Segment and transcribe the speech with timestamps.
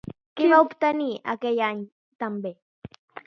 [0.39, 1.83] Què va obtenir aquell any
[2.25, 2.55] també?